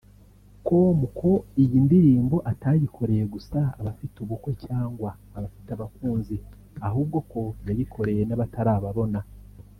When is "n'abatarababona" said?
8.25-9.19